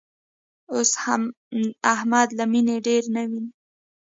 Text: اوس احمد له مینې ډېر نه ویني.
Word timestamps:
اوس 0.73 0.91
احمد 1.93 2.29
له 2.37 2.45
مینې 2.51 2.77
ډېر 2.87 3.03
نه 3.15 3.21
ویني. 3.29 3.51